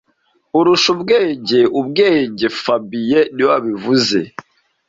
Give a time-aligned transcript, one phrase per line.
[0.57, 4.19] Urusha ubwenge ubwenge fabien niwe wabivuze